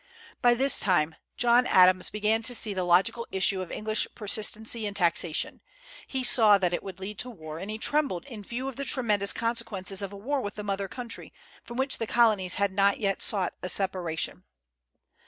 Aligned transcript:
By 0.41 0.55
this 0.55 0.79
time 0.79 1.13
John 1.37 1.67
Adams 1.67 2.09
began 2.09 2.41
to 2.41 2.55
see 2.55 2.73
the 2.73 2.83
logical 2.83 3.27
issue 3.31 3.61
of 3.61 3.71
English 3.71 4.07
persistency 4.15 4.87
in 4.87 4.95
taxation. 4.95 5.61
He 6.07 6.23
saw 6.23 6.57
that 6.57 6.73
it 6.73 6.81
would 6.81 6.99
lead 6.99 7.19
to 7.19 7.29
war, 7.29 7.59
and 7.59 7.69
he 7.69 7.77
trembled 7.77 8.25
in 8.25 8.41
view 8.41 8.67
of 8.67 8.77
the 8.77 8.83
tremendous 8.83 9.31
consequences 9.31 10.01
of 10.01 10.11
a 10.11 10.17
war 10.17 10.41
with 10.41 10.55
the 10.55 10.63
mother 10.63 10.87
country, 10.87 11.31
from 11.63 11.77
which 11.77 11.99
the 11.99 12.07
Colonies 12.07 12.55
had 12.55 12.71
not 12.71 12.99
yet 12.99 13.21
sought 13.21 13.53
a 13.61 13.69
separation. 13.69 14.43